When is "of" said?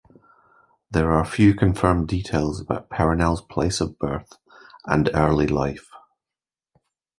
3.79-3.99